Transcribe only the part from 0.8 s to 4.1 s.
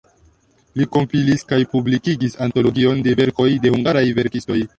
kompilis kaj publikigis antologion de verkoj de hungaraj